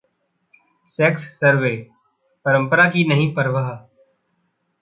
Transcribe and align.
sex 0.89 1.27
survey: 1.33 1.75
परंपरा 2.45 2.87
की 2.89 3.07
नहीं 3.07 3.33
परवाह 3.33 3.71